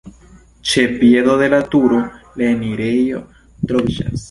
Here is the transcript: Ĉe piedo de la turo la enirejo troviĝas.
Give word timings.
Ĉe 0.69 0.85
piedo 1.01 1.35
de 1.41 1.51
la 1.55 1.59
turo 1.75 2.01
la 2.41 2.49
enirejo 2.55 3.25
troviĝas. 3.73 4.19